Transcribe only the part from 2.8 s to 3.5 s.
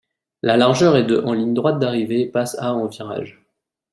virage.